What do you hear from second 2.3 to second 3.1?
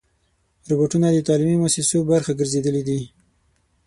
ګرځېدلي دي.